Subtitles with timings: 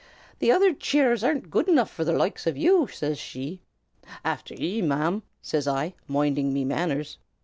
[0.39, 3.61] 'The other cheers isn't good enough for the loikes of ye,' says she.
[4.25, 7.19] "'Afther ye, ma'm,' says I, moinding me manners.